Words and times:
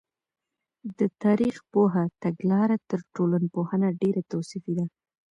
د 0.97 0.99
تاریخ 1.23 1.55
پوه 1.71 2.01
تګلاره 2.23 2.77
تر 2.89 2.99
ټولنپوه 3.15 3.69
ډېره 4.01 4.21
توصیفي 4.31 4.73
ده. 4.77 4.85